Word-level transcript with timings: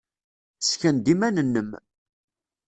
Ssken-d 0.61 1.05
iman-nnem. 1.13 1.69